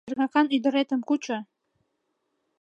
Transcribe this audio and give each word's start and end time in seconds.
Шергакан 0.07 0.47
ӱдыретым 0.55 1.01
кучо! 1.09 1.37